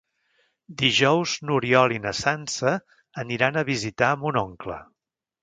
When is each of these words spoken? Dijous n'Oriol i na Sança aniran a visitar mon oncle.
Dijous 0.81 1.33
n'Oriol 1.49 1.93
i 1.97 2.01
na 2.07 2.13
Sança 2.21 2.73
aniran 3.25 3.61
a 3.63 3.67
visitar 3.71 4.11
mon 4.25 4.43
oncle. 4.45 4.81